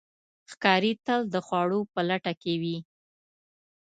ښکاري 0.51 0.91
تل 1.05 1.21
د 1.33 1.35
خوړو 1.45 1.81
په 1.93 1.99
لټه 2.09 2.33
کې 2.41 2.53
وي. 2.61 2.77